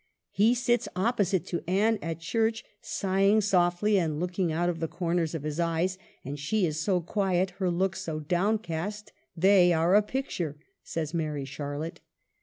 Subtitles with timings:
[0.31, 5.35] "He sits opposite to Anne at church, sighing softly, and looking out of the corners
[5.35, 10.01] of his eyes— and she is so quiet, her look so downcast; they are a
[10.01, 11.99] picture," says merry Charlotte.